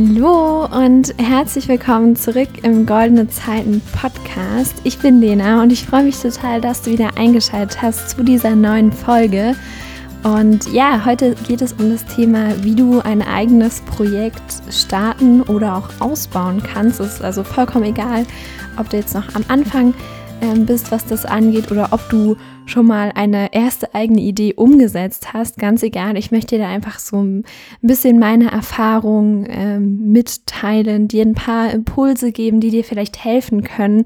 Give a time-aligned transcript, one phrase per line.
[0.00, 4.74] Hallo und herzlich willkommen zurück im Goldene Zeiten Podcast.
[4.82, 8.56] Ich bin Lena und ich freue mich total, dass du wieder eingeschaltet hast zu dieser
[8.56, 9.54] neuen Folge.
[10.22, 15.76] Und ja, heute geht es um das Thema, wie du ein eigenes Projekt starten oder
[15.76, 16.98] auch ausbauen kannst.
[17.00, 18.24] Es ist also vollkommen egal,
[18.78, 19.92] ob du jetzt noch am Anfang
[20.40, 22.38] ähm, bist, was das angeht, oder ob du
[22.70, 25.58] schon mal eine erste eigene Idee umgesetzt hast.
[25.58, 27.44] Ganz egal, ich möchte dir da einfach so ein
[27.82, 34.04] bisschen meine Erfahrung ähm, mitteilen, dir ein paar Impulse geben, die dir vielleicht helfen können,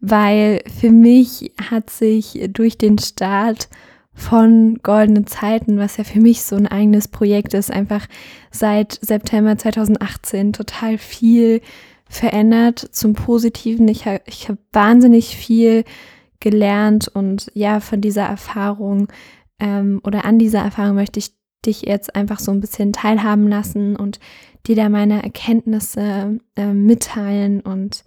[0.00, 3.68] weil für mich hat sich durch den Start
[4.12, 8.06] von Goldenen Zeiten, was ja für mich so ein eigenes Projekt ist, einfach
[8.50, 11.62] seit September 2018 total viel
[12.08, 13.88] verändert zum Positiven.
[13.88, 15.84] Ich habe ich hab wahnsinnig viel
[16.40, 19.08] gelernt und ja, von dieser Erfahrung
[19.60, 23.96] ähm, oder an dieser Erfahrung möchte ich dich jetzt einfach so ein bisschen teilhaben lassen
[23.96, 24.18] und
[24.66, 27.60] dir da meine Erkenntnisse äh, mitteilen.
[27.60, 28.04] Und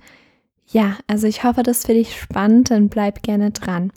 [0.68, 3.92] ja, also ich hoffe, das für dich spannend, dann bleib gerne dran.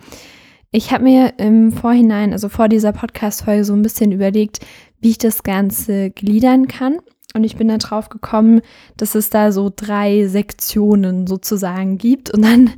[0.71, 4.61] Ich habe mir im Vorhinein, also vor dieser Podcast-Folge, so ein bisschen überlegt,
[5.01, 6.99] wie ich das Ganze gliedern kann.
[7.37, 8.63] Und ich bin da drauf gekommen,
[8.97, 12.31] dass es da so drei Sektionen sozusagen gibt.
[12.31, 12.71] Und dann,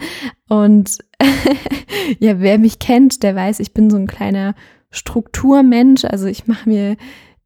[0.48, 0.98] und
[2.18, 4.54] ja, wer mich kennt, der weiß, ich bin so ein kleiner
[4.90, 6.04] Strukturmensch.
[6.04, 6.96] Also ich mache mir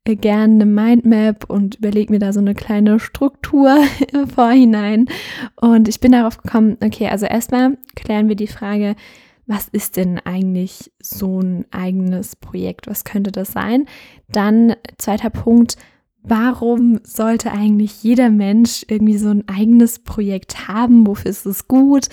[0.05, 3.77] äh, gerne eine Mindmap und überlege mir da so eine kleine Struktur
[4.12, 5.06] im Vorhinein.
[5.56, 8.96] Und ich bin darauf gekommen, okay, also erstmal klären wir die Frage,
[9.46, 12.86] was ist denn eigentlich so ein eigenes Projekt?
[12.86, 13.86] Was könnte das sein?
[14.28, 15.77] Dann zweiter Punkt,
[16.23, 21.06] warum sollte eigentlich jeder Mensch irgendwie so ein eigenes Projekt haben?
[21.06, 22.09] Wofür ist es gut?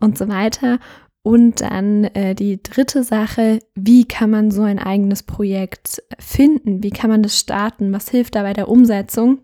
[0.00, 0.78] Und so weiter.
[1.22, 6.82] Und dann äh, die dritte Sache, wie kann man so ein eigenes Projekt finden?
[6.82, 7.92] Wie kann man das starten?
[7.92, 9.40] Was hilft da bei der Umsetzung?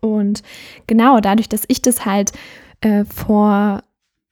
[0.00, 0.42] Und
[0.86, 2.32] genau dadurch, dass ich das halt
[2.80, 3.82] äh, vor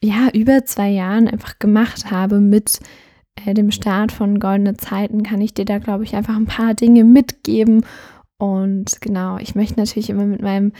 [0.03, 2.81] ja über zwei Jahren einfach gemacht habe mit
[3.45, 6.75] äh, dem Start von Goldene Zeiten, kann ich dir da glaube ich einfach ein paar
[6.75, 7.85] Dinge mitgeben
[8.39, 10.73] und genau, ich möchte natürlich immer mit meinem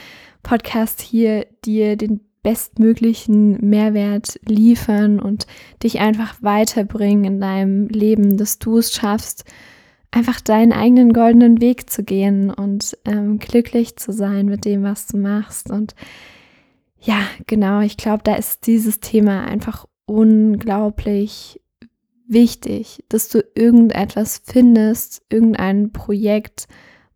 [0.43, 5.47] Podcast hier dir den bestmöglichen Mehrwert liefern und
[5.83, 9.45] dich einfach weiterbringen in deinem Leben, dass du es schaffst,
[10.11, 15.09] einfach deinen eigenen goldenen Weg zu gehen und ähm, glücklich zu sein mit dem, was
[15.09, 15.71] du machst.
[15.71, 15.95] Und
[17.01, 21.61] ja, genau, ich glaube, da ist dieses Thema einfach unglaublich
[22.27, 26.69] wichtig, dass du irgendetwas findest, irgendein Projekt,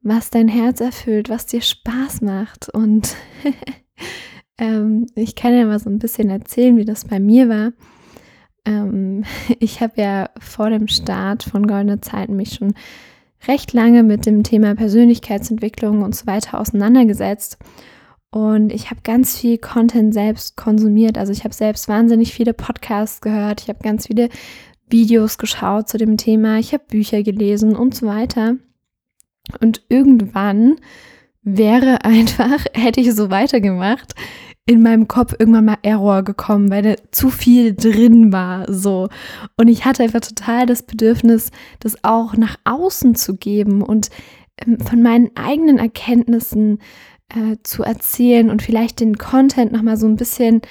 [0.02, 2.68] was dein Herz erfüllt, was dir Spaß macht.
[2.68, 3.16] Und
[4.58, 7.72] ähm, ich kann ja mal so ein bisschen erzählen, wie das bei mir war.
[8.64, 9.24] Ähm,
[9.58, 12.74] ich habe ja vor dem Start von Goldene Zeiten mich schon
[13.46, 17.58] recht lange mit dem Thema Persönlichkeitsentwicklung und so weiter auseinandergesetzt.
[18.30, 21.18] Und ich habe ganz viel Content selbst konsumiert.
[21.18, 23.60] Also ich habe selbst wahnsinnig viele Podcasts gehört.
[23.60, 24.30] Ich habe ganz viele
[24.88, 26.58] Videos geschaut zu dem Thema.
[26.58, 28.56] Ich habe Bücher gelesen und so weiter.
[29.60, 30.76] Und irgendwann
[31.42, 34.14] wäre einfach, hätte ich so weitergemacht,
[34.64, 39.08] in meinem Kopf irgendwann mal Error gekommen, weil da zu viel drin war, so.
[39.56, 44.10] Und ich hatte einfach total das Bedürfnis, das auch nach außen zu geben und
[44.64, 46.78] ähm, von meinen eigenen Erkenntnissen
[47.28, 50.62] äh, zu erzählen und vielleicht den Content nochmal so ein bisschen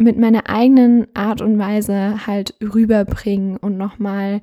[0.00, 4.42] mit meiner eigenen Art und Weise halt rüberbringen und nochmal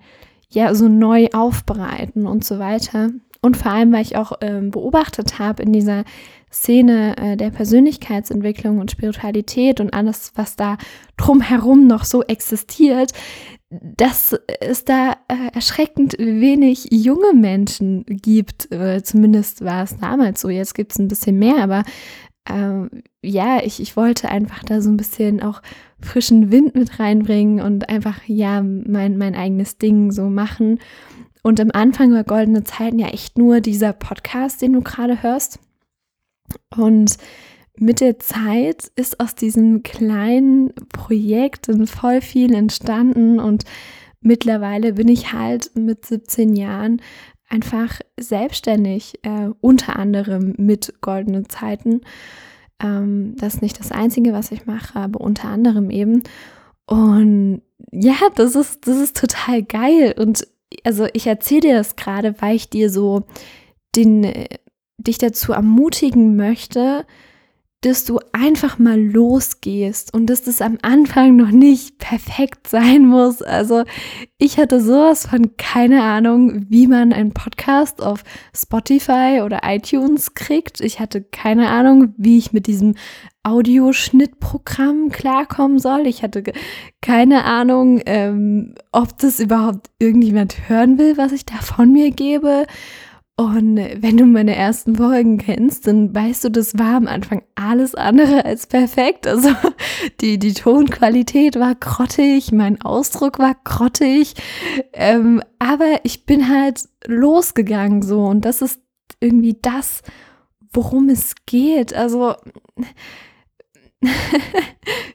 [0.49, 3.11] ja so neu aufbereiten und so weiter.
[3.45, 6.03] Und vor allem, weil ich auch ähm, beobachtet habe in dieser
[6.51, 10.79] Szene äh, der Persönlichkeitsentwicklung und Spiritualität und alles, was da
[11.15, 13.11] drumherum noch so existiert,
[13.69, 18.71] dass es da äh, erschreckend wenig junge Menschen gibt.
[18.71, 20.49] Äh, zumindest war es damals so.
[20.49, 21.83] Jetzt gibt es ein bisschen mehr, aber
[22.49, 22.89] ähm,
[23.21, 25.61] ja, ich, ich wollte einfach da so ein bisschen auch
[25.99, 30.79] frischen Wind mit reinbringen und einfach, ja, mein, mein eigenes Ding so machen.
[31.45, 35.59] Und am Anfang war Goldene Zeiten ja echt nur dieser Podcast, den du gerade hörst.
[36.75, 37.17] Und
[37.77, 43.63] mit der Zeit ist aus diesem kleinen Projekt voll viel entstanden und
[44.21, 46.99] mittlerweile bin ich halt mit 17 Jahren
[47.47, 52.01] einfach selbstständig, äh, unter anderem mit Goldene Zeiten.
[52.81, 56.23] Ähm, das ist nicht das Einzige, was ich mache, aber unter anderem eben.
[56.87, 60.15] Und ja, das ist, das ist total geil.
[60.17, 60.47] Und
[60.83, 63.23] also ich erzähle dir das gerade, weil ich dir so
[63.95, 64.31] den,
[64.97, 67.05] dich dazu ermutigen möchte,
[67.85, 73.43] dass du einfach mal losgehst und dass das am Anfang noch nicht perfekt sein muss.
[73.43, 73.83] Also
[74.39, 78.23] ich hatte sowas von keine Ahnung, wie man einen Podcast auf
[78.55, 80.81] Spotify oder iTunes kriegt.
[80.81, 82.95] Ich hatte keine Ahnung, wie ich mit diesem
[83.43, 86.07] Audioschnittprogramm klarkommen soll.
[86.07, 86.41] Ich hatte
[87.01, 92.65] keine Ahnung, ähm, ob das überhaupt irgendjemand hören will, was ich da von mir gebe.
[93.37, 97.93] Und wenn du meine ersten Folgen kennst, dann weißt du, das war am Anfang alles
[97.93, 99.27] andere als perfekt.
[99.27, 99.49] Also
[100.21, 104.35] die, die Tonqualität war grottig, mein Ausdruck war grottig.
[104.93, 108.79] Ähm, aber ich bin halt losgegangen so und das ist
[109.19, 110.01] irgendwie das,
[110.71, 111.93] worum es geht.
[111.93, 112.35] Also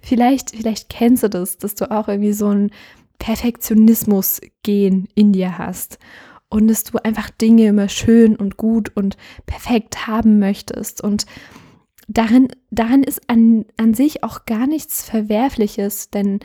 [0.03, 2.71] vielleicht, vielleicht kennst du das, dass du auch irgendwie so ein
[3.19, 5.99] Perfektionismus-Gen in dir hast
[6.51, 9.17] und dass du einfach Dinge immer schön und gut und
[9.47, 11.01] perfekt haben möchtest.
[11.01, 11.25] Und
[12.09, 16.41] darin, darin ist an, an sich auch gar nichts Verwerfliches, denn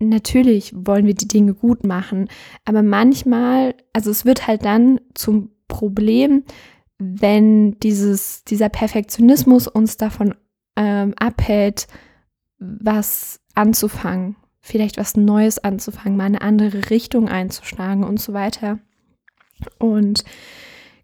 [0.00, 2.28] natürlich wollen wir die Dinge gut machen,
[2.64, 6.44] aber manchmal, also es wird halt dann zum Problem,
[6.98, 10.34] wenn dieses, dieser Perfektionismus uns davon
[10.76, 11.86] ähm, abhält,
[12.58, 18.78] was anzufangen, vielleicht was Neues anzufangen, mal eine andere Richtung einzuschlagen und so weiter.
[19.78, 20.24] Und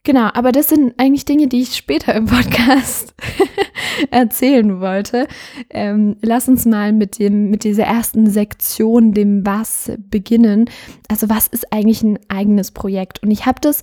[0.02, 3.14] genau, aber das sind eigentlich Dinge, die ich später im Podcast
[4.10, 5.26] erzählen wollte.
[5.70, 10.70] Ähm, lass uns mal mit dem, mit dieser ersten Sektion, dem Was, beginnen.
[11.08, 13.22] Also, was ist eigentlich ein eigenes Projekt?
[13.22, 13.82] Und ich habe das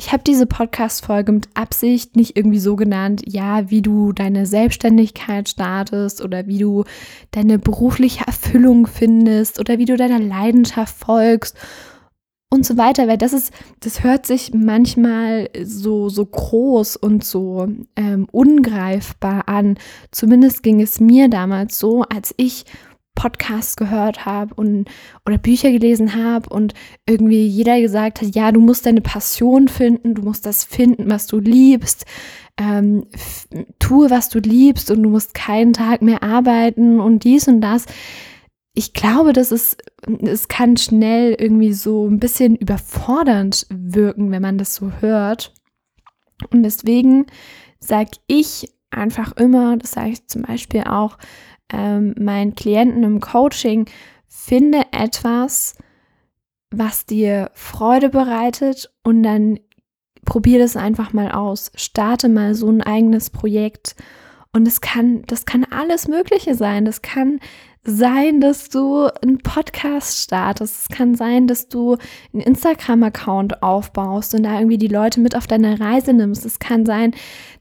[0.00, 5.48] ich habe diese Podcast-Folge mit Absicht nicht irgendwie so genannt, ja, wie du deine Selbstständigkeit
[5.48, 6.84] startest oder wie du
[7.32, 11.56] deine berufliche Erfüllung findest oder wie du deiner Leidenschaft folgst
[12.50, 17.68] und so weiter, weil das ist, das hört sich manchmal so, so groß und so
[17.96, 19.78] ähm, ungreifbar an.
[20.10, 22.64] Zumindest ging es mir damals so, als ich
[23.14, 24.88] Podcasts gehört habe und
[25.26, 26.72] oder Bücher gelesen habe und
[27.04, 31.26] irgendwie jeder gesagt hat, ja, du musst deine Passion finden, du musst das finden, was
[31.26, 32.06] du liebst,
[32.56, 33.06] ähm,
[33.80, 37.86] tue, was du liebst und du musst keinen Tag mehr arbeiten und dies und das
[38.78, 39.76] ich glaube, dass es,
[40.22, 45.52] es kann schnell irgendwie so ein bisschen überfordernd wirken, wenn man das so hört.
[46.52, 47.26] Und deswegen
[47.80, 51.18] sage ich einfach immer, das sage ich zum Beispiel auch
[51.72, 53.86] ähm, meinen Klienten im Coaching,
[54.28, 55.76] finde etwas,
[56.70, 59.58] was dir Freude bereitet und dann
[60.24, 61.72] probier das einfach mal aus.
[61.74, 63.96] Starte mal so ein eigenes Projekt.
[64.52, 66.84] Und es kann, das kann alles Mögliche sein.
[66.84, 67.40] Das kann
[67.88, 70.82] sein, dass du einen Podcast startest.
[70.82, 71.96] Es kann sein, dass du
[72.32, 76.44] einen Instagram-Account aufbaust und da irgendwie die Leute mit auf deine Reise nimmst.
[76.44, 77.14] Es kann sein,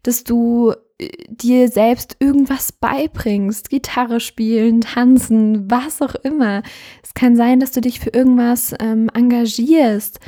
[0.03, 6.61] dass du äh, dir selbst irgendwas beibringst, Gitarre spielen, tanzen, was auch immer.
[7.03, 10.19] Es kann sein, dass du dich für irgendwas ähm, engagierst.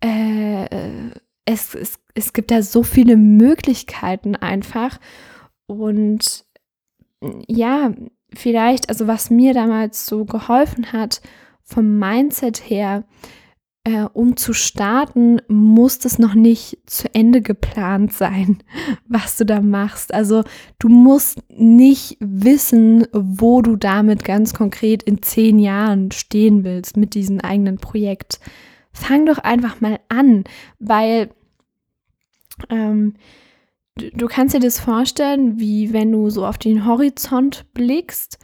[0.00, 0.66] Äh,
[1.46, 5.00] es, es, es gibt da so viele Möglichkeiten einfach.
[5.66, 6.44] Und
[7.46, 7.92] ja,
[8.34, 11.20] vielleicht, also was mir damals so geholfen hat,
[11.62, 13.04] vom Mindset her,
[13.84, 18.58] äh, um zu starten, muss das noch nicht zu Ende geplant sein,
[19.08, 20.12] was du da machst.
[20.12, 20.44] Also
[20.78, 27.14] du musst nicht wissen, wo du damit ganz konkret in zehn Jahren stehen willst mit
[27.14, 28.40] diesem eigenen Projekt.
[28.92, 30.44] Fang doch einfach mal an,
[30.78, 31.30] weil
[32.68, 33.14] ähm,
[33.98, 38.38] du kannst dir das vorstellen, wie wenn du so auf den Horizont blickst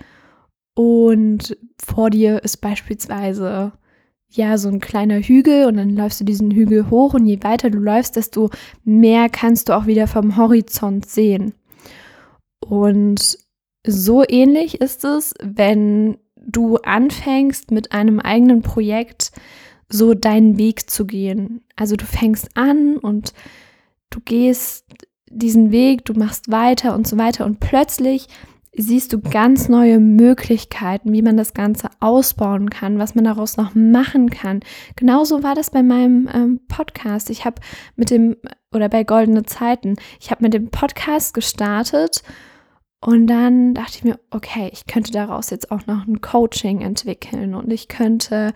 [0.75, 3.73] und vor dir ist beispielsweise
[4.29, 7.71] ja so ein kleiner Hügel und dann läufst du diesen Hügel hoch und je weiter
[7.71, 8.51] du läufst, desto
[8.83, 11.55] mehr kannst du auch wieder vom Horizont sehen.
[12.61, 13.39] Und
[13.87, 19.31] so ähnlich ist es, wenn du anfängst mit einem eigenen Projekt
[19.89, 21.63] so deinen Weg zu gehen.
[21.77, 23.35] Also du fängst an und
[24.11, 24.87] du gehst
[25.35, 28.29] diesen Weg, du machst weiter und so weiter und plötzlich
[28.77, 33.75] siehst du ganz neue Möglichkeiten, wie man das Ganze ausbauen kann, was man daraus noch
[33.75, 34.61] machen kann.
[34.97, 37.31] Genauso war das bei meinem ähm, Podcast.
[37.31, 37.61] Ich habe
[37.97, 38.37] mit dem,
[38.73, 42.23] oder bei Goldene Zeiten, ich habe mit dem Podcast gestartet
[43.01, 47.55] und dann dachte ich mir, okay, ich könnte daraus jetzt auch noch ein Coaching entwickeln
[47.55, 48.55] und ich könnte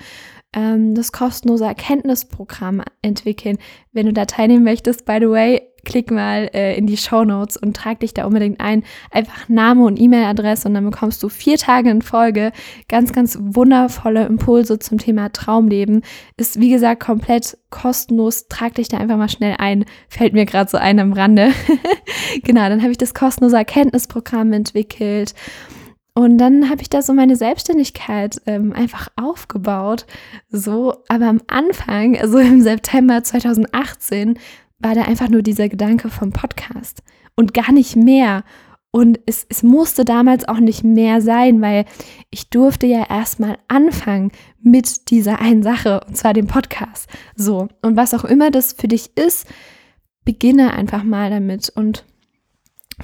[0.54, 3.58] ähm, das kostenlose Erkenntnisprogramm entwickeln.
[3.92, 7.56] Wenn du da teilnehmen möchtest, by the way, klick mal äh, in die Show Notes
[7.56, 8.84] und trag dich da unbedingt ein.
[9.10, 12.52] Einfach Name und E-Mail-Adresse und dann bekommst du vier Tage in Folge
[12.88, 16.02] ganz, ganz wundervolle Impulse zum Thema Traumleben.
[16.36, 18.48] Ist wie gesagt komplett kostenlos.
[18.48, 19.84] Trag dich da einfach mal schnell ein.
[20.08, 21.52] Fällt mir gerade so ein am Rande.
[22.42, 25.34] genau, dann habe ich das kostenlose Erkenntnisprogramm entwickelt.
[26.18, 30.04] Und dann habe ich da so meine Selbstständigkeit ähm, einfach aufgebaut.
[30.50, 34.36] So, aber am Anfang, also im September 2018,
[34.78, 37.02] war da einfach nur dieser Gedanke vom Podcast
[37.36, 38.44] und gar nicht mehr.
[38.90, 41.84] Und es, es musste damals auch nicht mehr sein, weil
[42.30, 47.08] ich durfte ja erstmal anfangen mit dieser einen Sache, und zwar dem Podcast.
[47.36, 49.46] So, und was auch immer das für dich ist,
[50.24, 51.68] beginne einfach mal damit.
[51.68, 52.04] Und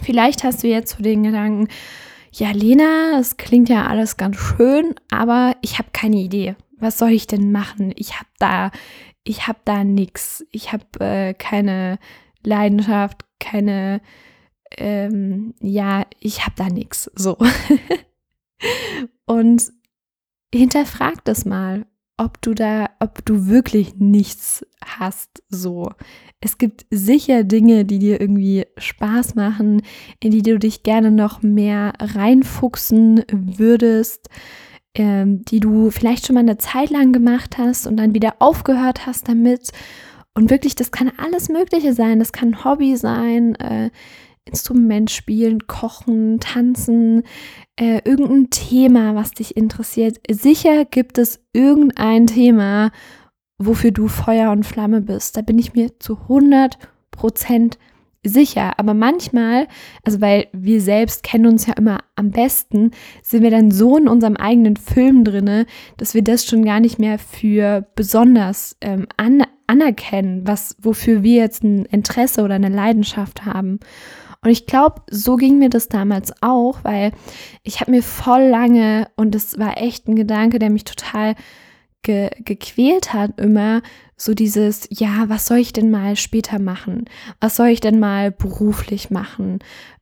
[0.00, 1.68] vielleicht hast du jetzt so den Gedanken,
[2.32, 6.56] ja, Lena, es klingt ja alles ganz schön, aber ich habe keine Idee.
[6.78, 7.92] Was soll ich denn machen?
[7.96, 8.70] Ich habe da,
[9.22, 10.44] ich habe da nichts.
[10.50, 11.98] Ich habe äh, keine
[12.42, 14.00] Leidenschaft, keine,
[14.76, 17.10] ähm, ja, ich habe da nichts.
[17.14, 17.38] So.
[19.26, 19.72] Und
[20.54, 25.42] hinterfrag das mal, ob du da, ob du wirklich nichts hast.
[25.48, 25.90] So.
[26.40, 29.82] Es gibt sicher Dinge, die dir irgendwie Spaß machen,
[30.20, 34.28] in die du dich gerne noch mehr reinfuchsen würdest,
[34.94, 39.06] ähm, die du vielleicht schon mal eine Zeit lang gemacht hast und dann wieder aufgehört
[39.06, 39.70] hast damit.
[40.34, 42.18] Und wirklich, das kann alles Mögliche sein.
[42.18, 43.90] Das kann ein Hobby sein, äh,
[44.44, 47.22] Instrument spielen, kochen, tanzen,
[47.76, 50.18] äh, irgendein Thema, was dich interessiert.
[50.30, 52.90] Sicher gibt es irgendein Thema,
[53.58, 55.36] wofür du Feuer und Flamme bist.
[55.36, 56.78] Da bin ich mir zu 100
[57.10, 57.93] Prozent sicher.
[58.78, 59.68] Aber manchmal,
[60.02, 62.90] also weil wir selbst kennen uns ja immer am besten,
[63.22, 65.66] sind wir dann so in unserem eigenen Film drinne,
[65.96, 71.42] dass wir das schon gar nicht mehr für besonders ähm, an, anerkennen, was wofür wir
[71.42, 73.80] jetzt ein Interesse oder eine Leidenschaft haben.
[74.42, 77.12] Und ich glaube, so ging mir das damals auch, weil
[77.62, 81.34] ich habe mir voll lange und das war echt ein Gedanke, der mich total
[82.04, 83.82] ge gequält hat immer,
[84.16, 87.06] so dieses, ja, was soll ich denn mal später machen?
[87.40, 89.58] Was soll ich denn mal beruflich machen?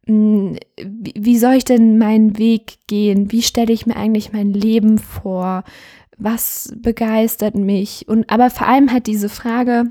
[0.06, 3.32] Hm, wie soll ich denn meinen Weg gehen?
[3.32, 5.64] Wie stelle ich mir eigentlich mein Leben vor?
[6.18, 8.06] Was begeistert mich?
[8.06, 9.90] Und aber vor allem halt diese Frage,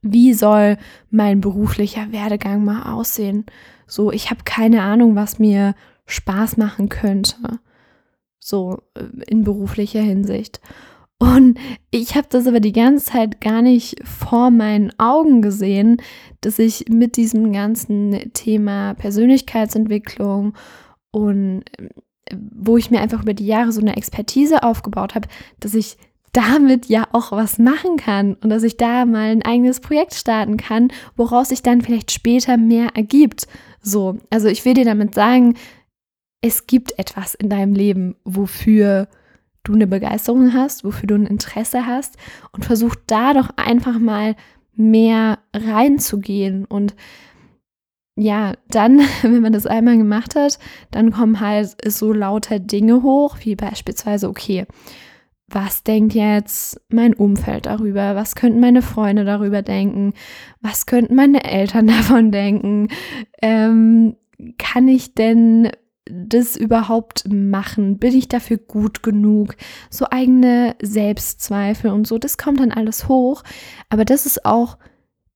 [0.00, 0.76] wie soll
[1.10, 3.46] mein beruflicher Werdegang mal aussehen?
[3.86, 5.74] So, ich habe keine Ahnung, was mir
[6.06, 7.58] Spaß machen könnte.
[8.38, 10.60] So äh, in beruflicher Hinsicht.
[11.18, 11.58] Und
[11.90, 16.00] ich habe das aber die ganze Zeit gar nicht vor meinen Augen gesehen,
[16.40, 20.54] dass ich mit diesem ganzen Thema Persönlichkeitsentwicklung
[21.10, 21.88] und äh,
[22.54, 25.96] wo ich mir einfach über die Jahre so eine Expertise aufgebaut habe, dass ich
[26.32, 30.56] damit ja auch was machen kann und dass ich da mal ein eigenes Projekt starten
[30.56, 33.48] kann, woraus sich dann vielleicht später mehr ergibt.
[33.80, 35.54] So, also ich will dir damit sagen,
[36.40, 39.08] es gibt etwas in deinem Leben, wofür
[39.68, 42.16] du eine Begeisterung hast, wofür du ein Interesse hast
[42.52, 44.34] und versuch da doch einfach mal
[44.74, 46.94] mehr reinzugehen und
[48.16, 50.58] ja, dann, wenn man das einmal gemacht hat,
[50.90, 54.66] dann kommen halt so lauter Dinge hoch, wie beispielsweise, okay,
[55.50, 58.14] was denkt jetzt mein Umfeld darüber?
[58.14, 60.12] Was könnten meine Freunde darüber denken?
[60.60, 62.88] Was könnten meine Eltern davon denken?
[63.40, 64.16] Ähm,
[64.58, 65.70] kann ich denn
[66.10, 67.98] das überhaupt machen?
[67.98, 69.56] Bin ich dafür gut genug?
[69.90, 73.42] So eigene Selbstzweifel und so, das kommt dann alles hoch.
[73.88, 74.78] Aber das ist auch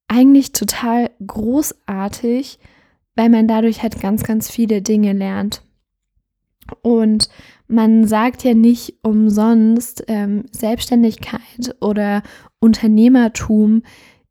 [0.09, 2.59] eigentlich total großartig,
[3.17, 5.63] weil man dadurch halt ganz, ganz viele Dinge lernt.
[6.83, 7.29] Und
[7.67, 12.23] man sagt ja nicht umsonst, ähm, Selbstständigkeit oder
[12.61, 13.83] Unternehmertum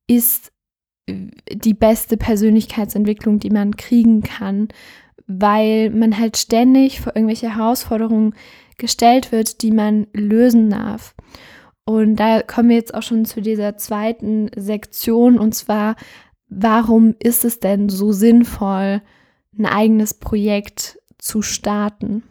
[0.07, 0.50] ist
[1.51, 4.69] die beste Persönlichkeitsentwicklung, die man kriegen kann,
[5.27, 8.33] weil man halt ständig vor irgendwelche Herausforderungen
[8.77, 11.15] gestellt wird, die man lösen darf.
[11.85, 15.95] Und da kommen wir jetzt auch schon zu dieser zweiten Sektion und zwar,
[16.47, 19.01] warum ist es denn so sinnvoll,
[19.57, 22.23] ein eigenes Projekt zu starten?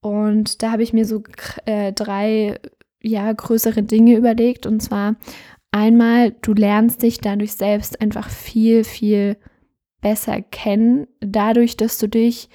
[0.00, 1.22] Und da habe ich mir so
[1.64, 2.58] äh, drei
[3.02, 4.66] ja, größere Dinge überlegt.
[4.66, 5.16] Und zwar
[5.72, 9.36] einmal, du lernst dich dadurch selbst einfach viel, viel
[10.00, 12.48] besser kennen, dadurch, dass du dich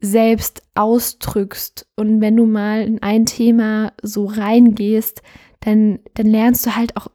[0.00, 1.86] selbst ausdrückst.
[1.96, 5.22] Und wenn du mal in ein Thema so reingehst,
[5.60, 7.06] dann, dann lernst du halt auch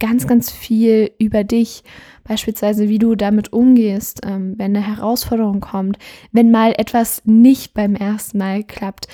[0.00, 1.84] ganz, ganz viel über dich.
[2.24, 5.98] Beispielsweise, wie du damit umgehst, ähm, wenn eine Herausforderung kommt,
[6.32, 9.06] wenn mal etwas nicht beim ersten Mal klappt.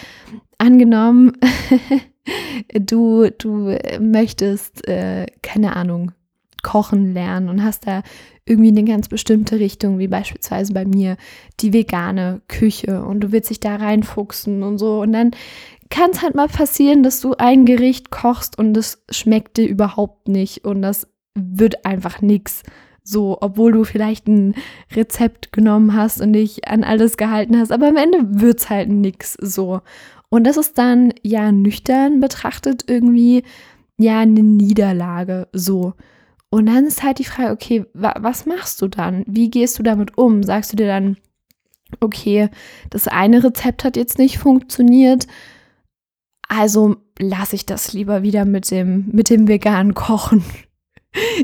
[0.58, 1.32] Angenommen,
[2.72, 6.12] du, du möchtest, äh, keine Ahnung,
[6.62, 8.02] kochen lernen und hast da
[8.44, 11.16] irgendwie in eine ganz bestimmte Richtung, wie beispielsweise bei mir
[11.60, 15.30] die vegane Küche und du willst dich da reinfuchsen und so und dann
[15.90, 20.28] kann es halt mal passieren, dass du ein Gericht kochst und es schmeckt dir überhaupt
[20.28, 22.62] nicht und das wird einfach nichts.
[23.02, 24.54] So, obwohl du vielleicht ein
[24.94, 28.88] Rezept genommen hast und dich an alles gehalten hast, aber am Ende wird es halt
[28.88, 29.80] nichts so.
[30.30, 33.42] Und das ist dann ja nüchtern betrachtet irgendwie
[33.98, 35.94] ja eine Niederlage so.
[36.48, 39.24] Und dann ist halt die Frage, okay, wa was machst du dann?
[39.26, 40.42] Wie gehst du damit um?
[40.42, 41.16] Sagst du dir dann,
[42.00, 42.48] okay,
[42.90, 45.26] das eine Rezept hat jetzt nicht funktioniert,
[46.48, 50.44] also lasse ich das lieber wieder mit dem, mit dem veganen Kochen.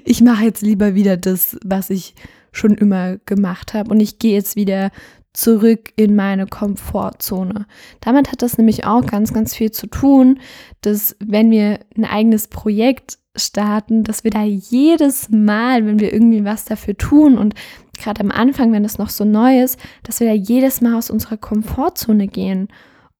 [0.04, 2.14] Ich mache jetzt lieber wieder das, was ich
[2.52, 3.90] schon immer gemacht habe.
[3.90, 4.92] Und ich gehe jetzt wieder
[5.36, 7.66] zurück in meine Komfortzone.
[8.00, 10.40] Damit hat das nämlich auch ganz, ganz viel zu tun,
[10.80, 16.44] dass wenn wir ein eigenes Projekt starten, dass wir da jedes Mal, wenn wir irgendwie
[16.44, 17.54] was dafür tun und
[17.98, 21.10] gerade am Anfang, wenn es noch so neu ist, dass wir da jedes Mal aus
[21.10, 22.68] unserer Komfortzone gehen.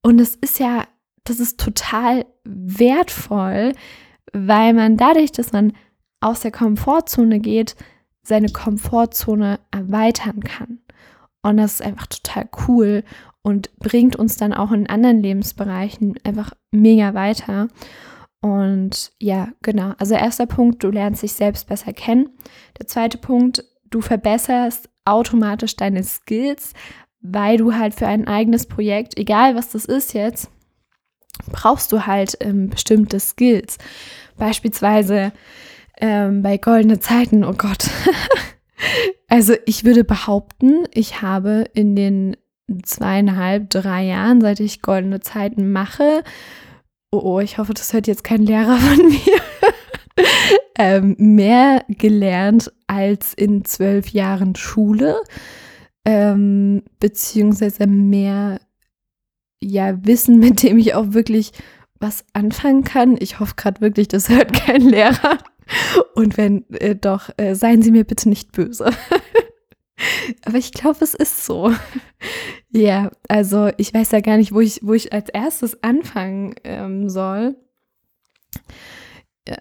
[0.03, 0.85] Und es ist ja
[1.29, 3.73] das ist total wertvoll,
[4.33, 5.73] weil man dadurch, dass man
[6.21, 7.77] aus der Komfortzone geht,
[8.23, 10.81] seine Komfortzone erweitern kann.
[11.47, 13.05] Und das ist einfach total cool
[13.43, 17.69] und bringt uns dann auch in anderen Lebensbereichen einfach mega weiter.
[18.41, 19.93] Und ja, genau.
[19.99, 22.31] Also erster Punkt, du lernst dich selbst besser kennen.
[22.81, 26.73] Der zweite Punkt, du verbesserst automatisch deine Skills,
[27.21, 30.51] weil du halt für ein eigenes Projekt, egal was das ist jetzt,
[31.53, 33.79] brauchst du halt ähm, bestimmte Skills.
[34.37, 35.31] Beispielsweise
[35.99, 37.89] ähm, bei goldene Zeiten, oh Gott.
[39.29, 42.37] also ich würde behaupten, ich habe in den
[42.83, 46.23] zweieinhalb, drei Jahren, seit ich goldene Zeiten mache,
[47.11, 50.25] oh, oh ich hoffe, das hört jetzt kein Lehrer von mir,
[50.79, 55.21] ähm, mehr gelernt als in zwölf Jahren Schule,
[56.05, 58.61] ähm, beziehungsweise mehr
[59.61, 61.53] ja, Wissen, mit dem ich auch wirklich
[61.99, 63.17] was anfangen kann.
[63.19, 65.39] Ich hoffe gerade wirklich, das hört kein Lehrer.
[66.15, 68.91] Und wenn äh, doch, äh, seien Sie mir bitte nicht böse.
[70.45, 71.73] Aber ich glaube, es ist so.
[72.71, 77.09] ja, also ich weiß ja gar nicht, wo ich, wo ich als erstes anfangen ähm,
[77.09, 77.57] soll.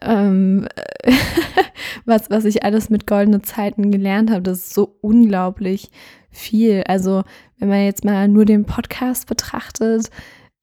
[0.01, 0.67] Ähm,
[2.05, 5.89] was, was ich alles mit goldenen Zeiten gelernt habe, das ist so unglaublich
[6.31, 6.83] viel.
[6.87, 7.23] Also
[7.57, 10.09] wenn man jetzt mal nur den Podcast betrachtet,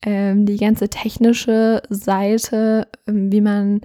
[0.04, 3.80] ähm, die ganze technische Seite, ähm, wie man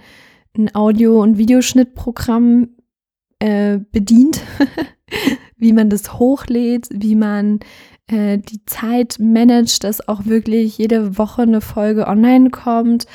[0.57, 2.69] ein Audio- und Videoschnittprogramm
[3.39, 4.41] äh, bedient,
[5.57, 7.59] wie man das hochlädt, wie man
[8.07, 13.05] äh, die Zeit managt, dass auch wirklich jede Woche eine Folge online kommt.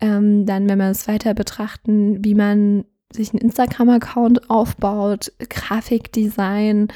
[0.00, 6.88] Ähm, dann, wenn wir es weiter betrachten, wie man sich einen Instagram-Account aufbaut, Grafikdesign,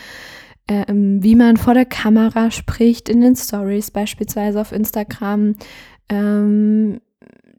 [0.68, 5.54] ähm, wie man vor der Kamera spricht, in den Stories beispielsweise auf Instagram,
[6.08, 7.00] ähm,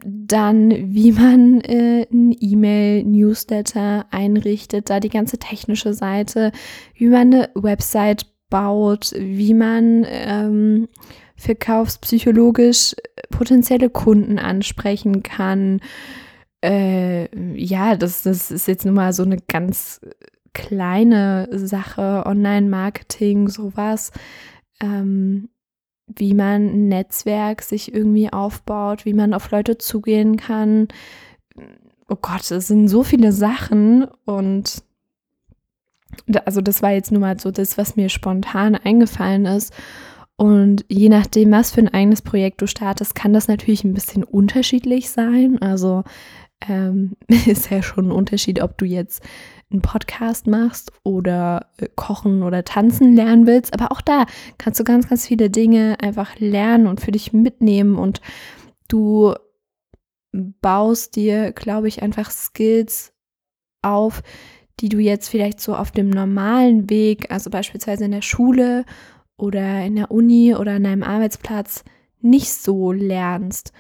[0.04, 6.52] dann wie man äh, ein E-Mail-Newsletter einrichtet, da die ganze technische Seite,
[6.96, 10.88] wie man eine Website baut, wie man ähm,
[11.36, 12.96] verkaufspsychologisch
[13.30, 15.82] potenzielle Kunden ansprechen kann.
[16.64, 20.02] Äh, ja, das, das ist jetzt nun mal so eine ganz
[20.54, 24.12] kleine Sache, Online-Marketing, sowas,
[24.82, 25.50] ähm,
[26.16, 30.88] wie man ein Netzwerk sich irgendwie aufbaut, wie man auf Leute zugehen kann.
[32.08, 34.84] Oh Gott, es sind so viele Sachen und
[36.46, 39.74] also das war jetzt nur mal so das, was mir spontan eingefallen ist.
[40.36, 44.24] Und je nachdem, was für ein eigenes Projekt du startest, kann das natürlich ein bisschen
[44.24, 45.62] unterschiedlich sein.
[45.62, 46.04] Also
[46.68, 49.22] ähm, ist ja schon ein Unterschied, ob du jetzt
[49.72, 53.74] einen Podcast machst oder äh, kochen oder tanzen lernen willst.
[53.74, 54.26] Aber auch da
[54.58, 58.22] kannst du ganz, ganz viele Dinge einfach lernen und für dich mitnehmen und
[58.88, 59.34] du
[60.32, 63.14] baust dir, glaube ich, einfach Skills
[63.82, 64.22] auf,
[64.80, 68.86] die du jetzt vielleicht so auf dem normalen Weg, also beispielsweise in der Schule
[69.38, 71.84] oder in der Uni oder an deinem Arbeitsplatz,
[72.22, 73.72] nicht so lernst.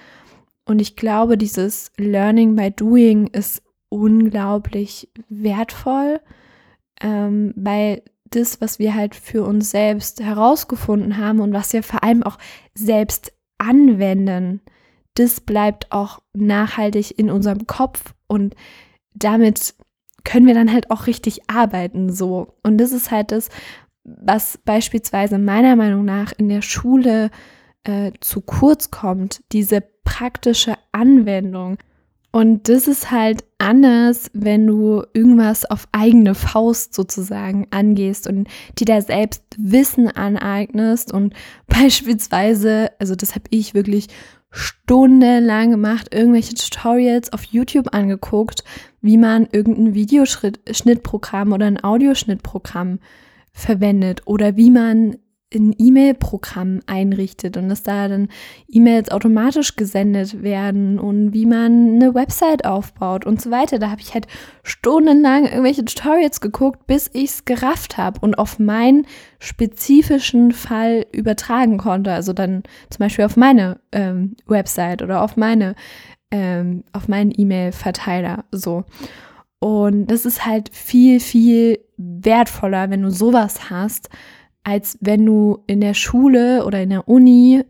[0.65, 6.21] Und ich glaube, dieses Learning by Doing ist unglaublich wertvoll,
[7.01, 12.03] ähm, weil das, was wir halt für uns selbst herausgefunden haben und was wir vor
[12.03, 12.37] allem auch
[12.75, 14.61] selbst anwenden,
[15.15, 18.55] das bleibt auch nachhaltig in unserem Kopf und
[19.13, 19.73] damit
[20.23, 22.55] können wir dann halt auch richtig arbeiten so.
[22.63, 23.49] Und das ist halt das,
[24.03, 27.31] was beispielsweise meiner Meinung nach in der Schule
[27.83, 31.77] äh, zu kurz kommt, diese praktische Anwendung.
[32.31, 38.85] Und das ist halt anders, wenn du irgendwas auf eigene Faust sozusagen angehst und dir
[38.85, 41.33] da selbst Wissen aneignest und
[41.67, 44.07] beispielsweise, also das habe ich wirklich
[44.51, 48.63] stundenlang gemacht, irgendwelche Tutorials auf YouTube angeguckt,
[49.01, 52.99] wie man irgendein Videoschnittprogramm oder ein Audioschnittprogramm
[53.51, 55.17] verwendet oder wie man
[55.53, 58.29] ein E-Mail-Programm einrichtet und dass da dann
[58.67, 63.79] E-Mails automatisch gesendet werden und wie man eine Website aufbaut und so weiter.
[63.79, 64.27] Da habe ich halt
[64.61, 69.07] stundenlang irgendwelche Tutorials geguckt, bis ich es gerafft habe und auf meinen
[69.39, 72.11] spezifischen Fall übertragen konnte.
[72.13, 75.75] Also dann zum Beispiel auf meine ähm, Website oder auf meine
[76.31, 78.83] ähm, auf meinen E-Mail-Verteiler so.
[79.59, 84.09] Und das ist halt viel, viel wertvoller, wenn du sowas hast,
[84.63, 87.63] als wenn du in der Schule oder in der Uni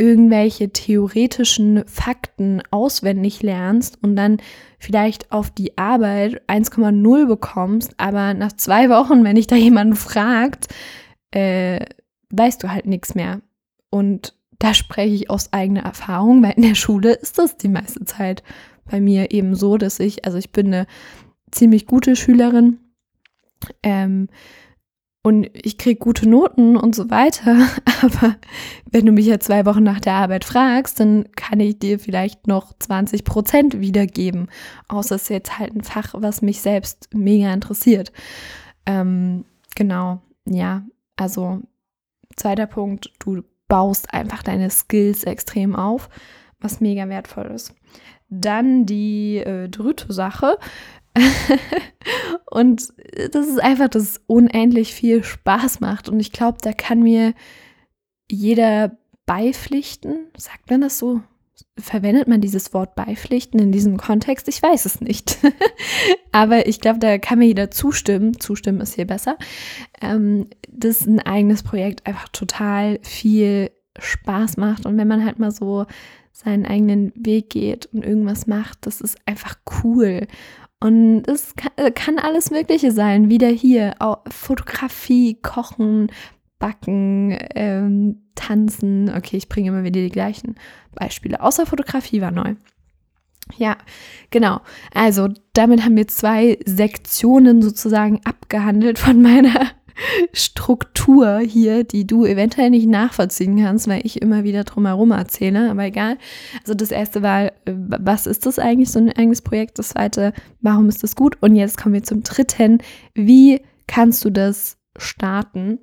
[0.00, 4.38] irgendwelche theoretischen Fakten auswendig lernst und dann
[4.78, 10.68] vielleicht auf die Arbeit 1,0 bekommst, aber nach zwei Wochen, wenn dich da jemand fragt,
[11.32, 11.84] äh,
[12.30, 13.42] weißt du halt nichts mehr.
[13.90, 18.04] Und da spreche ich aus eigener Erfahrung, weil in der Schule ist das die meiste
[18.04, 18.42] Zeit
[18.90, 20.86] bei mir eben so, dass ich, also ich bin eine
[21.50, 22.78] ziemlich gute Schülerin,
[23.82, 24.28] ähm,
[25.22, 27.68] und ich kriege gute Noten und so weiter.
[28.02, 28.36] Aber
[28.90, 32.46] wenn du mich ja zwei Wochen nach der Arbeit fragst, dann kann ich dir vielleicht
[32.46, 34.48] noch 20 Prozent wiedergeben.
[34.88, 38.12] Außer es ist jetzt halt ein Fach, was mich selbst mega interessiert.
[38.86, 40.84] Ähm, genau, ja.
[41.16, 41.60] Also,
[42.36, 46.08] zweiter Punkt, du baust einfach deine Skills extrem auf,
[46.60, 47.74] was mega wertvoll ist.
[48.30, 50.56] Dann die äh, dritte Sache,
[52.50, 52.92] und
[53.30, 56.08] das ist einfach, dass es unendlich viel Spaß macht.
[56.08, 57.32] Und ich glaube, da kann mir
[58.30, 60.26] jeder beipflichten.
[60.36, 61.20] Sagt man das so?
[61.78, 64.48] Verwendet man dieses Wort beipflichten in diesem Kontext?
[64.48, 65.38] Ich weiß es nicht.
[66.32, 68.40] Aber ich glaube, da kann mir jeder zustimmen.
[68.40, 69.38] Zustimmen ist hier besser.
[70.00, 74.86] Ähm, dass ein eigenes Projekt einfach total viel Spaß macht.
[74.86, 75.86] Und wenn man halt mal so
[76.32, 80.26] seinen eigenen Weg geht und irgendwas macht, das ist einfach cool.
[80.80, 83.94] Und es kann, äh, kann alles Mögliche sein, wieder hier.
[84.30, 86.10] Fotografie, Kochen,
[86.58, 89.12] Backen, ähm, Tanzen.
[89.14, 90.54] Okay, ich bringe immer wieder die gleichen
[90.94, 91.40] Beispiele.
[91.40, 92.54] Außer Fotografie war neu.
[93.56, 93.76] Ja,
[94.30, 94.60] genau.
[94.94, 99.72] Also damit haben wir zwei Sektionen sozusagen abgehandelt von meiner
[100.32, 105.84] Struktur hier, die du eventuell nicht nachvollziehen kannst, weil ich immer wieder drumherum erzähle, aber
[105.84, 106.18] egal.
[106.60, 109.78] Also das erste war, äh, was ist das eigentlich, so ein eigenes Projekt?
[109.78, 111.36] Das zweite, warum ist das gut?
[111.40, 112.78] Und jetzt kommen wir zum dritten,
[113.14, 115.78] wie kannst du das starten?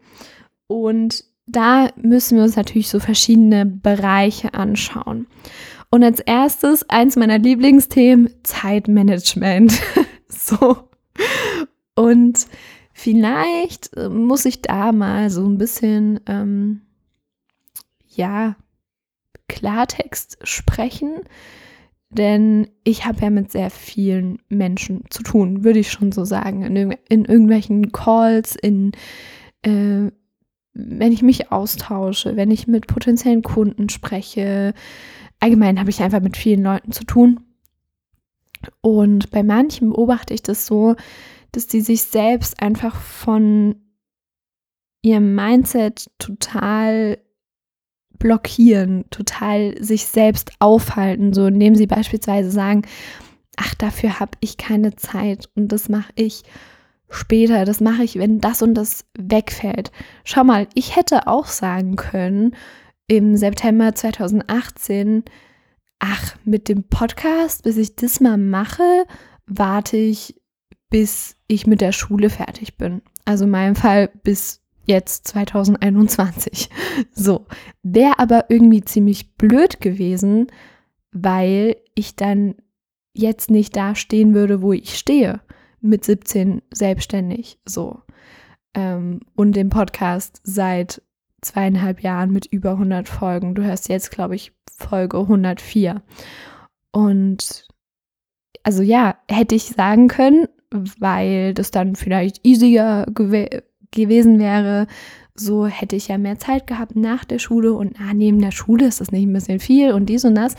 [0.68, 5.28] Und da müssen wir uns natürlich so verschiedene Bereiche anschauen.
[5.90, 9.82] Und als erstes, eins meiner Lieblingsthemen, Zeitmanagement.
[10.28, 10.90] so.
[11.96, 12.46] Und
[13.00, 16.82] Vielleicht äh, muss ich da mal so ein bisschen, ähm,
[18.08, 18.56] ja,
[19.48, 21.20] Klartext sprechen,
[22.10, 26.64] denn ich habe ja mit sehr vielen Menschen zu tun, würde ich schon so sagen,
[26.64, 28.94] in, irg in irgendwelchen Calls, in
[29.62, 30.10] äh,
[30.74, 34.74] wenn ich mich austausche, wenn ich mit potenziellen Kunden spreche.
[35.40, 37.42] Allgemein habe ich einfach mit vielen Leuten zu tun.
[38.82, 40.96] Und bei manchen beobachte ich das so,
[41.58, 43.78] dass die sich selbst einfach von
[45.02, 47.18] ihrem Mindset total
[48.20, 52.84] blockieren, total sich selbst aufhalten, so indem sie beispielsweise sagen,
[53.56, 56.44] ach, dafür habe ich keine Zeit und das mache ich
[57.10, 59.92] später, das mache ich, wenn das und das wegfällt.
[60.26, 62.56] Schau mal, ich hätte auch sagen können
[63.08, 65.24] im September 2018,
[65.98, 69.08] ach, mit dem Podcast, bis ich das mal mache,
[69.48, 70.36] warte ich
[70.90, 73.02] bis ich mit der Schule fertig bin.
[73.26, 76.70] Also in meinem Fall bis jetzt 2021.
[77.12, 77.46] So,
[77.84, 80.48] wäre aber irgendwie ziemlich blöd gewesen,
[81.12, 82.56] weil ich dann
[83.14, 85.42] jetzt nicht da stehen würde, wo ich stehe,
[85.80, 88.02] mit 17 selbstständig, so.
[88.74, 91.04] Ähm, und den Podcast seit
[91.42, 93.54] zweieinhalb Jahren mit über 100 Folgen.
[93.54, 96.02] Du hörst jetzt, glaube ich, Folge 104.
[96.92, 97.68] Und
[98.64, 103.46] also ja, hätte ich sagen können, weil das dann vielleicht easier gew
[103.92, 104.88] gewesen wäre.
[105.34, 108.86] So hätte ich ja mehr Zeit gehabt nach der Schule und ah, neben der Schule
[108.88, 110.56] ist das nicht ein bisschen viel und dies und das.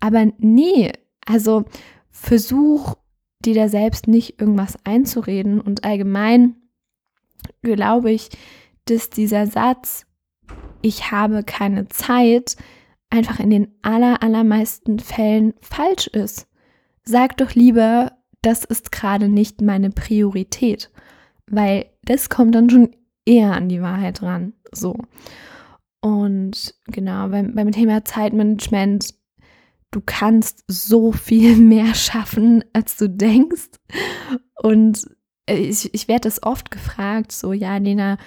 [0.00, 0.90] Aber nee,
[1.24, 1.64] also
[2.10, 2.96] versuch
[3.44, 6.56] dir da selbst nicht irgendwas einzureden und allgemein
[7.62, 8.30] glaube ich,
[8.86, 10.06] dass dieser Satz,
[10.80, 12.56] ich habe keine Zeit,
[13.10, 16.48] einfach in den aller, allermeisten Fällen falsch ist.
[17.04, 18.12] sag doch lieber,
[18.42, 20.90] das ist gerade nicht meine Priorität,
[21.46, 22.90] weil das kommt dann schon
[23.24, 24.52] eher an die Wahrheit ran.
[24.72, 24.96] So.
[26.00, 29.14] Und genau, beim, beim Thema Zeitmanagement,
[29.92, 33.70] du kannst so viel mehr schaffen, als du denkst.
[34.62, 35.08] Und
[35.48, 38.18] ich, ich werde das oft gefragt, so, ja, Lena,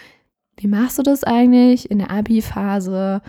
[0.58, 3.21] wie machst du das eigentlich in der Abi-Phase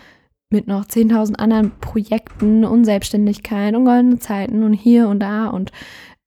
[0.51, 5.73] mit noch 10.000 anderen Projekten und Selbstständigkeit und goldene Zeiten und hier und da und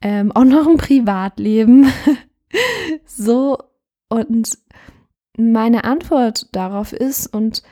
[0.01, 1.91] ähm, auch noch ein Privatleben?
[3.05, 3.57] so,
[4.09, 4.57] und
[5.38, 7.63] meine Antwort darauf ist, und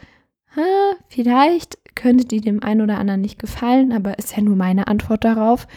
[0.55, 4.87] ha, vielleicht könnte die dem einen oder anderen nicht gefallen, aber ist ja nur meine
[4.87, 5.67] Antwort darauf,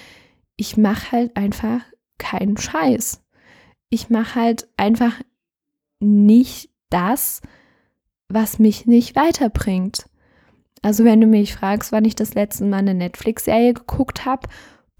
[0.57, 1.81] ich mache halt einfach
[2.19, 3.25] keinen Scheiß.
[3.89, 5.15] Ich mache halt einfach
[6.01, 7.41] nicht das,
[8.29, 10.09] was mich nicht weiterbringt.
[10.83, 14.49] Also wenn du mich fragst, wann ich das letzte Mal eine Netflix-Serie geguckt habe,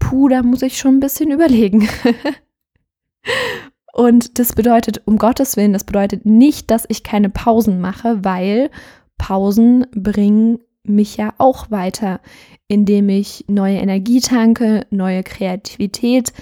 [0.01, 1.87] puh, da muss ich schon ein bisschen überlegen.
[3.93, 8.71] Und das bedeutet, um Gottes Willen, das bedeutet nicht, dass ich keine Pausen mache, weil
[9.17, 12.19] Pausen bringen mich ja auch weiter,
[12.67, 16.33] indem ich neue Energie tanke, neue Kreativität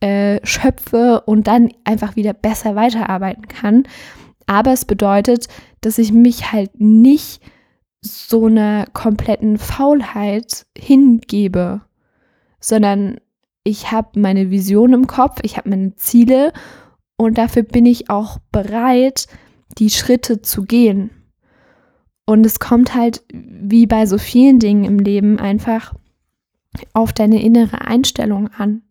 [0.00, 3.84] äh, schöpfe und dann einfach wieder besser weiterarbeiten kann.
[4.46, 5.48] Aber es bedeutet,
[5.80, 7.40] dass ich mich halt nicht
[8.02, 11.82] so einer kompletten Faulheit hingebe,
[12.60, 13.18] sondern
[13.64, 16.52] ich habe meine Vision im Kopf, ich habe meine Ziele
[17.16, 19.26] und dafür bin ich auch bereit,
[19.78, 21.10] die Schritte zu gehen.
[22.26, 25.94] Und es kommt halt, wie bei so vielen Dingen im Leben, einfach
[26.92, 28.82] auf deine innere Einstellung an.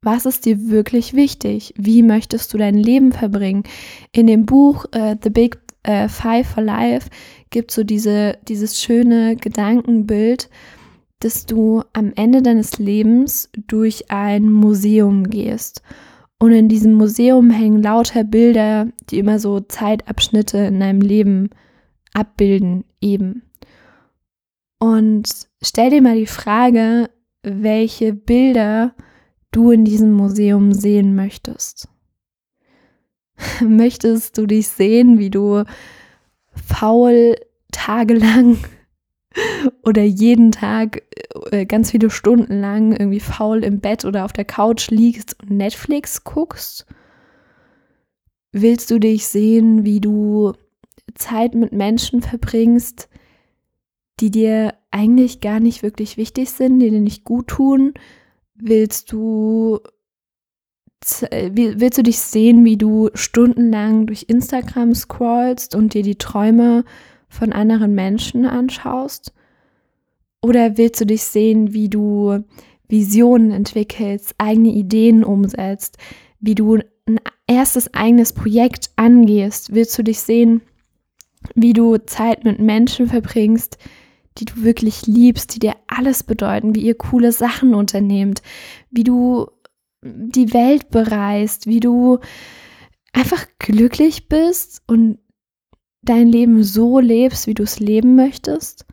[0.00, 1.74] Was ist dir wirklich wichtig?
[1.76, 3.62] Wie möchtest du dein Leben verbringen?
[4.10, 7.08] In dem Buch uh, The Big uh, Five for Life
[7.50, 10.48] gibt so diese, dieses schöne Gedankenbild,
[11.24, 15.82] dass du am Ende deines Lebens durch ein Museum gehst.
[16.38, 21.50] Und in diesem Museum hängen lauter Bilder, die immer so Zeitabschnitte in deinem Leben
[22.12, 23.42] abbilden, eben.
[24.78, 25.28] Und
[25.62, 27.08] stell dir mal die Frage,
[27.42, 28.94] welche Bilder
[29.52, 31.88] du in diesem Museum sehen möchtest.
[33.60, 35.64] möchtest du dich sehen, wie du
[36.54, 37.36] faul
[37.70, 38.58] tagelang
[39.82, 41.02] oder jeden Tag
[41.50, 45.50] äh, ganz viele Stunden lang irgendwie faul im Bett oder auf der Couch liegst und
[45.50, 46.86] Netflix guckst?
[48.52, 50.52] Willst du dich sehen, wie du
[51.14, 53.08] Zeit mit Menschen verbringst,
[54.20, 57.94] die dir eigentlich gar nicht wirklich wichtig sind, die dir nicht gut tun,
[58.64, 59.80] Willst du
[61.30, 66.84] äh, willst du dich sehen, wie du stundenlang durch Instagram scrollst und dir die Träume
[67.32, 69.32] von anderen Menschen anschaust?
[70.42, 72.44] Oder willst du dich sehen, wie du
[72.88, 75.96] Visionen entwickelst, eigene Ideen umsetzt,
[76.40, 79.74] wie du ein erstes eigenes Projekt angehst?
[79.74, 80.60] Willst du dich sehen,
[81.54, 83.78] wie du Zeit mit Menschen verbringst,
[84.38, 88.42] die du wirklich liebst, die dir alles bedeuten, wie ihr coole Sachen unternehmt,
[88.90, 89.46] wie du
[90.02, 92.18] die Welt bereist, wie du
[93.12, 95.18] einfach glücklich bist und
[96.02, 98.86] dein Leben so lebst, wie du es leben möchtest.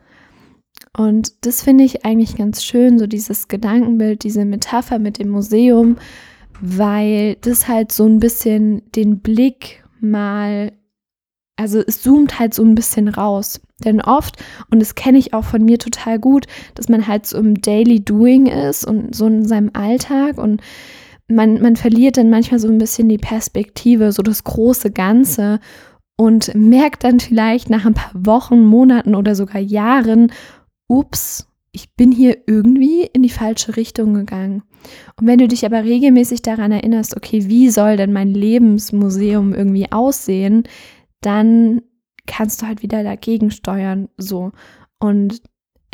[0.96, 5.96] Und das finde ich eigentlich ganz schön, so dieses Gedankenbild, diese Metapher mit dem Museum,
[6.60, 10.72] weil das halt so ein bisschen den Blick mal
[11.60, 13.60] also es zoomt halt so ein bisschen raus.
[13.84, 17.36] Denn oft, und das kenne ich auch von mir total gut, dass man halt so
[17.36, 20.62] im Daily Doing ist und so in seinem Alltag und
[21.28, 25.60] man, man verliert dann manchmal so ein bisschen die Perspektive, so das große Ganze
[26.20, 30.30] und merkt dann vielleicht nach ein paar Wochen, Monaten oder sogar Jahren,
[30.86, 34.62] ups, ich bin hier irgendwie in die falsche Richtung gegangen.
[35.18, 39.90] Und wenn du dich aber regelmäßig daran erinnerst, okay, wie soll denn mein Lebensmuseum irgendwie
[39.90, 40.64] aussehen,
[41.22, 41.80] dann
[42.26, 44.10] kannst du halt wieder dagegen steuern.
[44.18, 44.52] So.
[44.98, 45.40] Und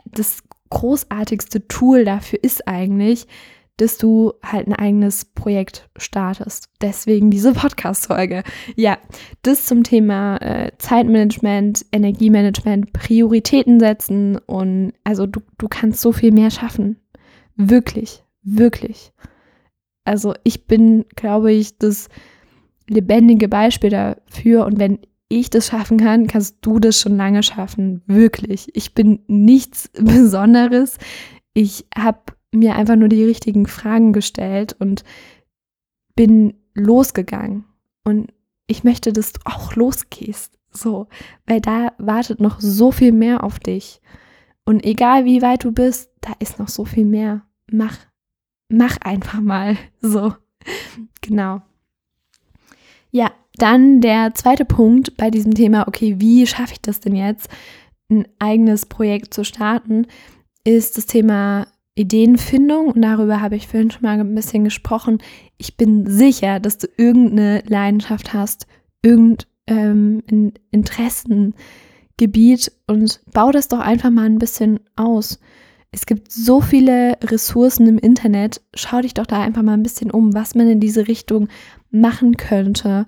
[0.07, 3.29] das großartigste Tool dafür ist eigentlich,
[3.77, 6.69] dass du halt ein eigenes Projekt startest.
[6.81, 8.43] Deswegen diese Podcast-Folge.
[8.75, 8.99] Ja,
[9.43, 16.33] das zum Thema äh, Zeitmanagement, Energiemanagement, Prioritäten setzen und also du, du kannst so viel
[16.33, 16.97] mehr schaffen.
[17.57, 19.12] Wirklich, wirklich.
[20.05, 22.09] Also ich bin, glaube ich, das
[22.89, 28.03] lebendige Beispiel dafür und wenn ich das schaffen kann, kannst du das schon lange schaffen.
[28.07, 28.69] Wirklich.
[28.75, 30.99] Ich bin nichts Besonderes.
[31.53, 32.21] Ich habe
[32.59, 35.05] mir einfach nur die richtigen Fragen gestellt und
[36.14, 37.64] bin losgegangen.
[38.05, 38.33] Und
[38.66, 40.59] ich möchte, dass du auch losgehst.
[40.71, 41.07] So,
[41.47, 44.01] weil da wartet noch so viel mehr auf dich.
[44.64, 47.42] Und egal wie weit du bist, da ist noch so viel mehr.
[47.71, 47.97] Mach,
[48.69, 50.35] mach einfach mal so.
[51.21, 51.62] Genau.
[53.11, 57.49] Ja, dann der zweite Punkt bei diesem Thema, okay, wie schaffe ich das denn jetzt,
[58.11, 60.07] ein eigenes Projekt zu starten,
[60.64, 61.66] ist das Thema
[61.97, 65.19] Ideenfindung und darüber habe ich vorhin schon mal ein bisschen gesprochen.
[65.57, 68.67] Ich bin sicher, dass du irgendeine Leidenschaft hast,
[69.03, 75.41] irgendein ähm, Interessengebiet und bau das doch einfach mal ein bisschen aus.
[75.91, 78.61] Es gibt so viele Ressourcen im Internet.
[78.75, 81.49] Schau dich doch da einfach mal ein bisschen um, was man in diese Richtung
[81.91, 83.07] machen könnte.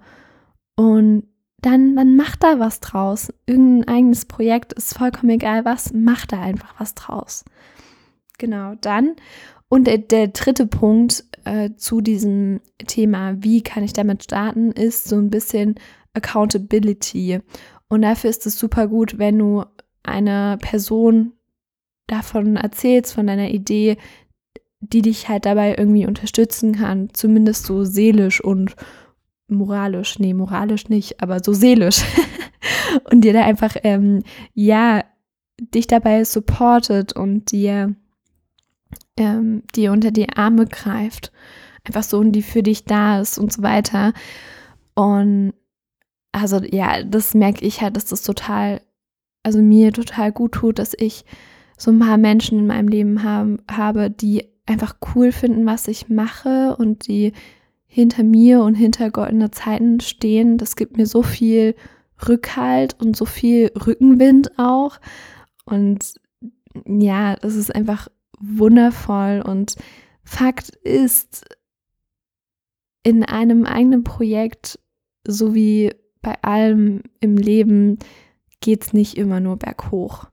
[0.75, 1.25] Und
[1.61, 3.31] dann, dann mach da was draus.
[3.45, 7.45] Irgendein eigenes Projekt ist vollkommen egal was, mach da einfach was draus.
[8.39, 9.17] Genau, dann.
[9.69, 15.09] Und der, der dritte Punkt äh, zu diesem Thema, wie kann ich damit starten, ist
[15.09, 15.75] so ein bisschen
[16.15, 17.41] Accountability.
[17.89, 19.65] Und dafür ist es super gut, wenn du
[20.03, 21.33] einer Person
[22.07, 23.99] davon erzählst, von deiner Idee,
[24.81, 28.77] die dich halt dabei irgendwie unterstützen kann, zumindest so seelisch und
[29.49, 32.03] moralisch, nee, moralisch nicht, aber so seelisch.
[33.11, 34.23] und dir da einfach, ähm,
[34.55, 35.05] ja,
[35.61, 37.95] dich dabei supportet und dir,
[39.19, 41.33] ähm, dir unter die Arme greift.
[41.85, 44.13] Einfach so und die für dich da ist und so weiter.
[44.95, 45.55] Und
[46.33, 48.81] also ja, das merke ich halt, dass das total,
[49.43, 51.25] also mir total gut tut, dass ich
[51.77, 56.09] so ein paar Menschen in meinem Leben haben, habe, die einfach cool finden, was ich
[56.09, 57.33] mache und die
[57.87, 60.59] hinter mir und hinter goldene Zeiten stehen.
[60.59, 61.75] Das gibt mir so viel
[62.29, 65.01] Rückhalt und so viel Rückenwind auch.
[65.65, 66.15] Und
[66.87, 68.09] ja, das ist einfach
[68.41, 69.43] wundervoll.
[69.45, 69.77] Und
[70.23, 71.45] Fakt ist,
[73.03, 74.79] in einem eigenen Projekt,
[75.27, 77.99] so wie bei allem im Leben,
[78.61, 80.27] geht es nicht immer nur berghoch.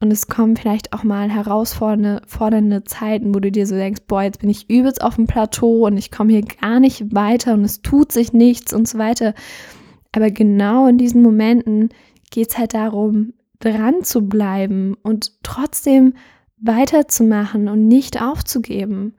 [0.00, 4.40] Und es kommen vielleicht auch mal herausfordernde Zeiten, wo du dir so denkst, boah, jetzt
[4.40, 7.82] bin ich übelst auf dem Plateau und ich komme hier gar nicht weiter und es
[7.82, 9.34] tut sich nichts und so weiter.
[10.12, 11.88] Aber genau in diesen Momenten
[12.30, 16.14] geht es halt darum, dran zu bleiben und trotzdem
[16.60, 19.14] weiterzumachen und nicht aufzugeben.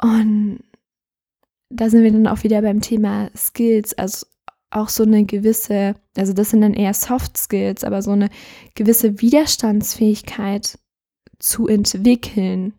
[0.00, 0.60] Und
[1.70, 4.26] da sind wir dann auch wieder beim Thema Skills, also
[4.70, 8.28] auch so eine gewisse, also das sind dann eher Soft Skills, aber so eine
[8.74, 10.78] gewisse Widerstandsfähigkeit
[11.38, 12.74] zu entwickeln,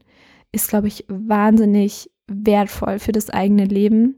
[0.51, 4.15] ist, glaube ich, wahnsinnig wertvoll für das eigene Leben,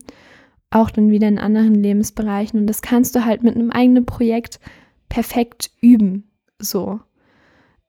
[0.72, 2.60] auch dann wieder in anderen Lebensbereichen.
[2.60, 4.60] Und das kannst du halt mit einem eigenen Projekt
[5.10, 6.30] perfekt üben.
[6.60, 7.00] So.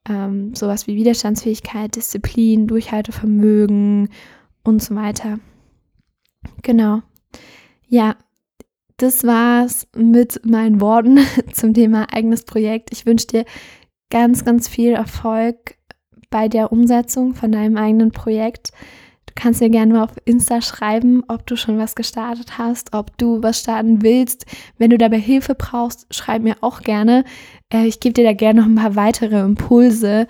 [0.09, 4.09] Ähm, sowas wie Widerstandsfähigkeit, Disziplin, Durchhaltevermögen
[4.65, 5.39] und so weiter.
[6.63, 7.03] Genau.
[7.87, 8.17] Ja,
[8.97, 11.19] das war's mit meinen Worten
[11.53, 12.91] zum Thema eigenes Projekt.
[12.93, 13.45] Ich wünsche dir
[14.11, 15.77] ganz, ganz viel Erfolg
[16.31, 18.71] bei der Umsetzung von deinem eigenen Projekt.
[19.41, 23.43] Kannst mir gerne mal auf Insta schreiben, ob du schon was gestartet hast, ob du
[23.43, 24.45] was starten willst.
[24.77, 27.25] Wenn du dabei Hilfe brauchst, schreib mir auch gerne.
[27.73, 30.27] Äh, ich gebe dir da gerne noch ein paar weitere Impulse.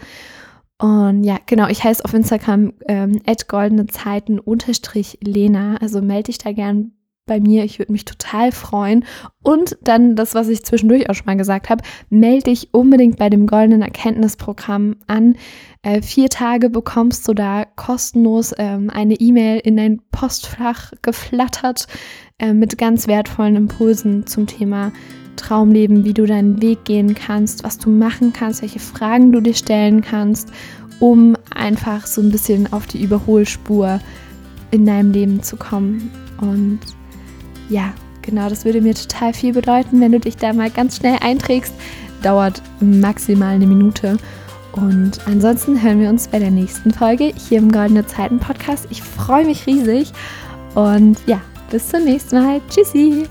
[0.78, 5.78] Und ja, genau, ich heiße auf Instagram ähm, goldene Zeiten unterstrich Lena.
[5.78, 6.92] Also melde dich da gern
[7.30, 7.62] bei mir.
[7.62, 9.04] Ich würde mich total freuen.
[9.42, 13.30] Und dann das, was ich zwischendurch auch schon mal gesagt habe, melde dich unbedingt bei
[13.30, 15.36] dem Goldenen Erkenntnisprogramm an.
[15.82, 21.86] Äh, vier Tage bekommst du da kostenlos ähm, eine E-Mail in dein Postfach geflattert
[22.40, 24.90] äh, mit ganz wertvollen Impulsen zum Thema
[25.36, 29.54] Traumleben, wie du deinen Weg gehen kannst, was du machen kannst, welche Fragen du dir
[29.54, 30.52] stellen kannst,
[30.98, 34.00] um einfach so ein bisschen auf die Überholspur
[34.72, 36.10] in deinem Leben zu kommen.
[36.40, 36.80] Und
[37.70, 41.18] ja, genau, das würde mir total viel bedeuten, wenn du dich da mal ganz schnell
[41.20, 41.72] einträgst.
[42.22, 44.18] Dauert maximal eine Minute.
[44.72, 48.86] Und ansonsten hören wir uns bei der nächsten Folge hier im Goldene Zeiten Podcast.
[48.90, 50.12] Ich freue mich riesig.
[50.74, 52.60] Und ja, bis zum nächsten Mal.
[52.68, 53.26] Tschüssi.